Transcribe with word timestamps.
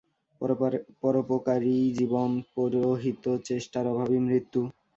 পরোপকারই 1.01 1.77
জীবন, 1.97 2.29
পরহিতচেষ্টার 2.55 3.85
অভাবই 3.91 4.19
মৃত্যু। 4.27 4.61